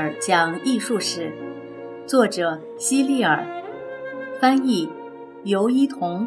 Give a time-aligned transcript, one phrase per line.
[0.00, 1.30] 尔讲艺术史，
[2.06, 3.46] 作者希利尔，
[4.40, 4.88] 翻译
[5.44, 6.26] 尤一彤。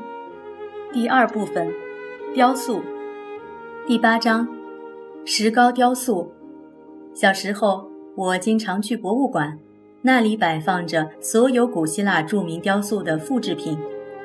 [0.92, 1.74] 第二部分，
[2.36, 2.84] 雕塑，
[3.88, 4.48] 第八章，
[5.26, 6.32] 石膏雕塑。
[7.16, 9.58] 小时候，我经常去博物馆，
[10.04, 13.76] 那里摆放着所有古希腊著名雕塑的复制品，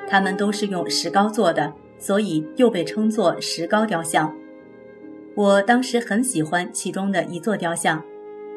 [0.07, 4.31] 它们都是用石膏做的，所以又被称作石膏雕像。
[5.33, 8.03] 我当时很喜欢其中的一座雕像。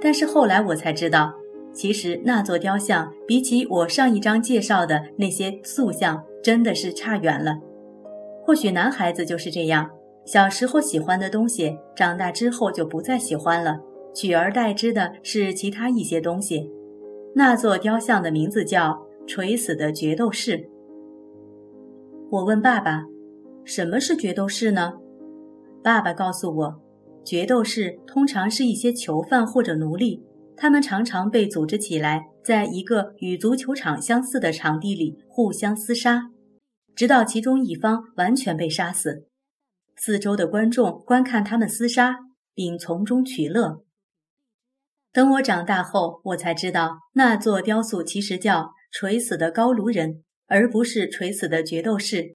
[0.03, 1.33] 但是后来我才知道，
[1.73, 7.57] 其实那座雕像比起我上一章介绍的那些塑像，真的是差远了。
[8.45, 9.89] 或许男孩子就是这样，
[10.27, 13.79] 小时候喜欢的东西，长大之后就不再喜欢了，
[14.13, 16.69] 取而代之的是其他一些东西。
[17.35, 20.69] 那座雕像的名字叫“垂死的决斗士”。
[22.29, 23.05] 我问爸爸
[23.65, 24.95] ：“什么是决斗士呢？”
[25.83, 26.81] 爸爸告诉我。
[27.25, 30.23] 决斗士通常是一些囚犯或者奴隶，
[30.57, 36.31] 他们常常被组织起来，在一个与足球场相似的场地里互相厮杀，
[36.95, 39.29] 直到其中一方完全被杀死。
[39.97, 42.17] 四周的观众观看他们厮杀，
[42.55, 43.85] 并从中取乐。
[45.13, 52.35] 等我长大后，我才知道那座雕塑其实叫“垂死的高卢人”，而不是“垂死的决斗士”。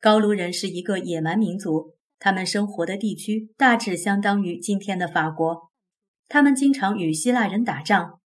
[0.00, 1.94] 高卢人是一个野蛮民族。
[2.18, 5.70] 他们生活的地区大致相当于今天的法国，
[6.28, 8.20] 他们经常与希腊人打仗。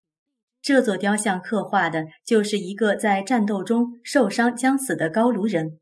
[0.62, 5.80] 这座雕像刻画的就是一个在战斗中受伤将死的高卢人，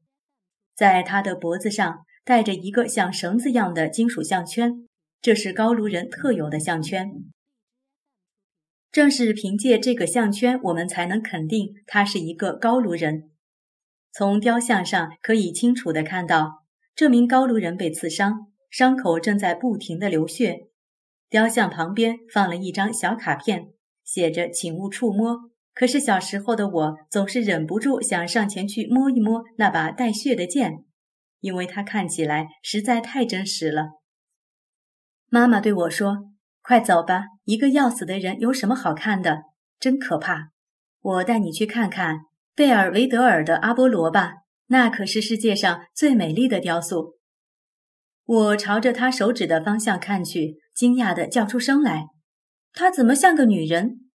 [0.75, 4.89] 在他的脖子上戴着一个像绳子一样的金属项圈，
[5.21, 7.11] 这是高卢人特有的项圈。
[8.91, 13.31] 正是凭借这个项圈，我们才能肯定他是一个高卢人。
[14.13, 16.60] 从雕像上可以清楚地看到。
[17.01, 20.69] 这名高卢人被刺伤，伤口正在不停地流血。
[21.31, 23.69] 雕像旁边放了一张小卡片，
[24.05, 25.35] 写着“请勿触摸”。
[25.73, 30.85] 可是小时候的我总是忍不住想上前去摸一摸那把带血的剑，
[31.41, 33.93] 因为它看起来实在太真实了。
[35.31, 36.27] 妈妈对我说
[36.61, 39.45] ：“快走吧，一个要死的人有什么好看的？
[39.79, 40.51] 真可怕！
[41.01, 42.19] 我带你去看看
[42.55, 44.35] 贝尔维德尔的阿波罗吧。”
[44.73, 47.19] 那可是世界上最美丽的雕塑。
[48.25, 52.07] 我朝着他手指的方向看去，惊讶地叫出声来
[52.73, 54.09] ：“他怎么像个女人？”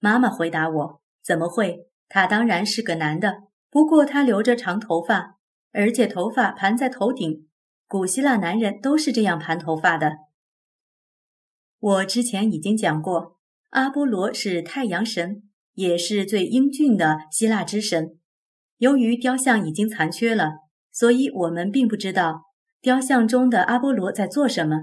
[0.00, 1.86] 妈妈回答我：“怎么会？
[2.10, 5.38] 他当然是个男的，不过他留着长头发，
[5.72, 7.48] 而且头发盘在头顶。
[7.86, 10.16] 古希腊男人都是这样盘头发的。”
[11.80, 13.38] 我之前已经讲过，
[13.70, 18.18] 阿波罗是太阳神，也是最英俊的希腊之神。
[18.82, 20.54] 由于雕像已经残缺了，
[20.90, 22.46] 所以我们并不知道
[22.80, 24.80] 雕像中的阿波罗在做什么。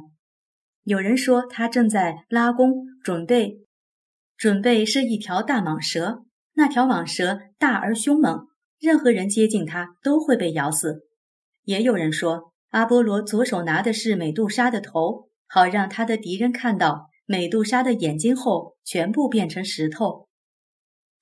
[0.86, 3.66] 有人说他正在拉弓，准备
[4.38, 6.24] 准备是一条大蟒蛇。
[6.54, 8.48] 那条蟒蛇大而凶猛，
[8.80, 11.02] 任何人接近它都会被咬死。
[11.66, 20.30] 也有人说阿波罗左手拿的是美杜莎的头，好让他的敌人看到美杜莎的眼睛后全部变成石头。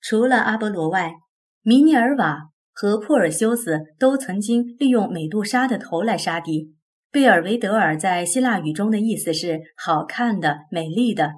[0.00, 1.14] 除了阿波罗外，
[1.62, 2.50] 米涅尔瓦。
[2.80, 6.76] 和珀尔修斯都曾经利用美杜莎的头来杀敌。
[7.10, 11.32] 贝尔维德尔在希腊语中的意思是好看的、美丽的。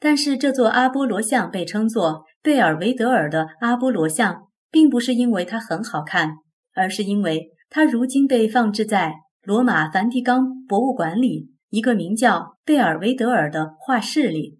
[0.00, 6.32] 但是这座阿波罗像被称作贝尔维德尔的阿波罗像，并不是因为它很好看，
[6.74, 9.14] 而是因为它如今被放置在
[9.44, 14.58] 罗马梵蒂冈博物馆里一个名叫贝尔维德尔的画室里。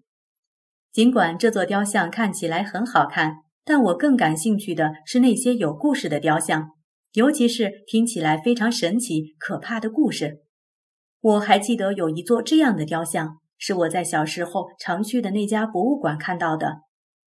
[0.93, 3.39] 尽管这座雕像看起来很好看。
[3.65, 6.71] 但我更感兴趣的是那些有故事的雕像，
[7.13, 10.41] 尤其是听起来非常神奇、可怕的故事。
[11.21, 16.81] 我还记得有一座这样的雕像，是我在小时候常去的那家博物馆看到的。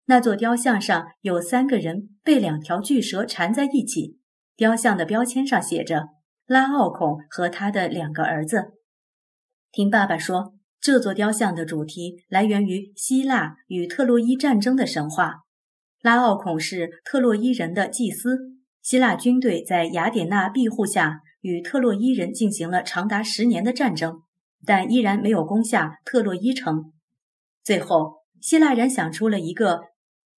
[0.05, 4.19] 那座雕像上有三个人被两条巨蛇缠在一起，
[4.57, 6.09] 雕像的标签上写着
[6.47, 8.73] “拉奥孔和他的两个儿子”。
[9.73, 15.45] 听爸爸说，这座雕像的主题来源于希腊与特洛伊战争的神话。
[16.03, 18.39] 拉奥孔是特洛伊人的祭司。
[18.83, 24.23] 希腊军队在雅典娜庇护下，与特洛伊人进行了长达十年的战争，
[24.65, 26.93] 但依然没有攻下特洛伊城。
[27.63, 29.81] 最后，希腊人想出了一个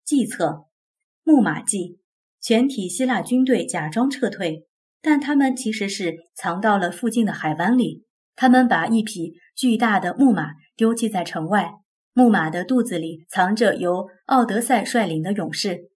[0.03, 0.65] 计策——
[1.23, 1.99] 木马计。
[2.41, 4.65] 全体希腊军队假装撤退，
[5.01, 8.05] 但他们其实是藏到了附近的海湾里。
[8.35, 11.73] 他们把一匹巨大的木马丢弃在城外。
[12.13, 15.89] 木马的肚子里藏着由奥德赛率领的勇士。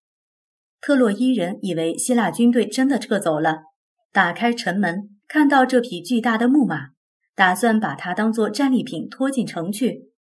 [0.80, 3.64] 特洛伊人以为希腊军队真的撤走了，
[4.12, 6.90] 打开城门，看到这匹巨大的木马，
[7.36, 10.12] 打算把它当做战利品拖进城去。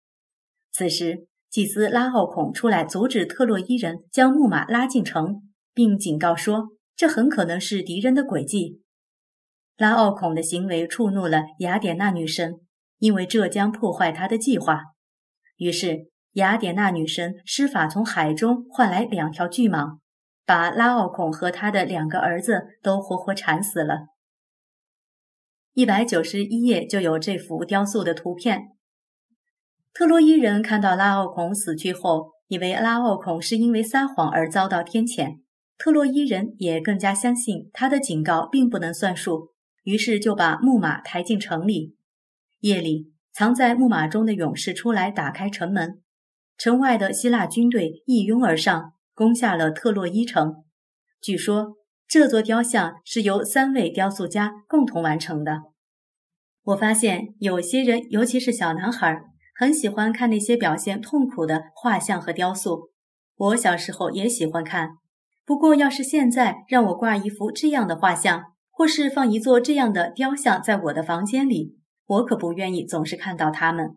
[0.71, 5.43] 此时，祭司拉奥孔出来阻止特洛伊人将木马拉进城，
[5.73, 8.81] 并警告说，这很可能是敌人的诡计。
[9.77, 12.61] 拉奥孔的行为触怒了雅典娜女神，
[12.99, 14.92] 因为这将破坏她的计划。
[15.57, 20.00] 于是，雅典娜女神施法从海中换来两条巨蟒，
[20.45, 24.07] 把拉奥孔和他的两个儿子都活活缠死了。
[25.73, 28.69] 一百九十一页就有这幅雕塑的图片。
[29.94, 35.39] 特洛伊人看到拉奥孔死去后，以为拉奥孔是因为撒谎而遭到天谴。
[35.77, 39.51] 特洛伊人也更加相信他的警告并不能算数，
[39.83, 41.95] 于是就把木马抬进城里。
[42.59, 46.01] 夜里，藏在木马中的勇士出来打开城门，
[46.57, 50.63] 城外的希腊军队一拥而上，攻下了特洛伊城。
[51.19, 51.77] 据说
[52.07, 55.63] 这座雕像是由三位雕塑家共同完成的。
[56.63, 59.24] 我发现有些人，尤其是小男孩。
[59.56, 62.89] 很喜欢看那些表现痛苦的画像和雕塑，
[63.36, 64.97] 我小时候也喜欢看。
[65.45, 71.77] 不过，要是现在让我挂一幅这样的画像，或是放一座这样的雕像在我的房间里，
[72.13, 73.92] 我可不愿意总是看到他们。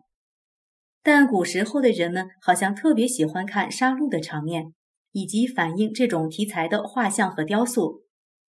[1.03, 4.73] 但古时候的人们好像特别喜欢看杀戮的场面，
[5.11, 8.03] 以及反映这种题材的画像和雕塑。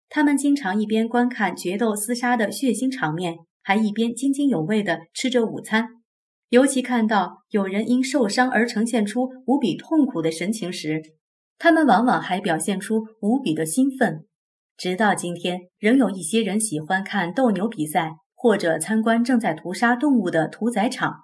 [0.09, 5.89] 他们经常一边观看决斗厮杀的血腥场面，还一边津津有味地吃着午餐。
[6.51, 11.03] 尤其看到有人因受伤而呈现出无比痛苦的神情时，
[11.59, 14.27] 他们往往还表现出无比的兴奋。
[14.77, 18.13] 直到今天，仍有一些人喜欢看斗牛比赛，
[18.44, 21.23] 或者参观正在屠杀动物的屠宰场。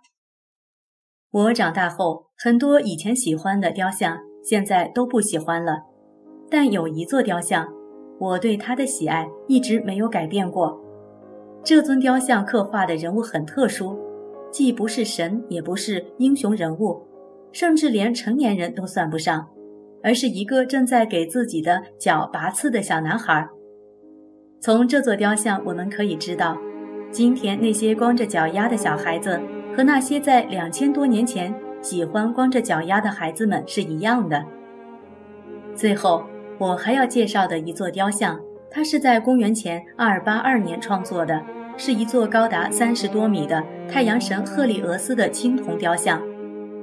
[1.30, 5.82] 我长大后，很多以前喜欢的雕像，现在都不喜欢了。
[6.48, 7.68] 但有一座雕像，
[8.18, 10.82] 我对它的喜爱一直没有改变过。
[11.62, 14.00] 这尊雕像刻画的人物很特殊。
[14.50, 17.06] 既不是神，也不是英雄人物，
[17.52, 19.46] 甚至连成年人都算不上，
[20.02, 23.46] 而是一个正在给自己的脚拔刺的小男孩。
[24.58, 26.58] 从这座雕像，我们可以知道，
[27.10, 29.40] 今天那些光着脚丫的小孩子
[29.76, 34.44] 和那些在两千多年前喜欢光着脚丫的孩子们是一样的。
[35.74, 36.24] 最后，
[36.58, 38.38] 我还要介绍的一座雕像，
[38.70, 41.40] 它是在公元前二八二年创作的。
[41.76, 46.20] 是一座高达三十多米的太阳神赫利俄斯的青铜雕像。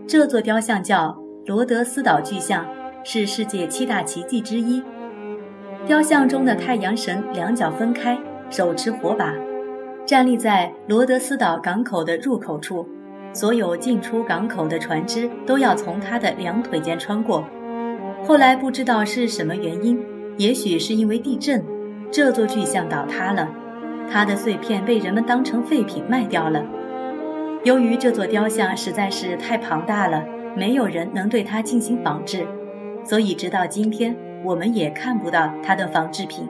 [0.08, 1.16] 这座雕像叫
[1.46, 2.66] 罗德斯岛巨像，
[3.04, 4.82] 是世界七大奇迹之一。
[5.86, 8.18] 雕像中的太阳神两脚分开，
[8.50, 9.36] 手持火把，
[10.08, 12.88] 站立在罗德斯岛港口的入口处。
[13.34, 17.46] 所有进出港口的船只都要从他的两腿间穿过。
[18.24, 20.04] 后来不知道是什么原因，
[20.38, 21.64] 也许是因为地震，
[22.10, 23.48] 这座巨像倒塌了。
[24.10, 26.66] 它的碎片被人们当成废品卖掉了。
[27.64, 30.24] 由于这座雕像实在是太庞大了，
[30.56, 32.48] 没有人能对它进行仿制，
[33.04, 36.48] 所以直到今天，我们也看不到它的仿制品。